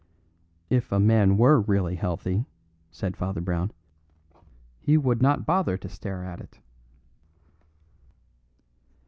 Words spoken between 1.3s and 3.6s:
were really healthy," said Father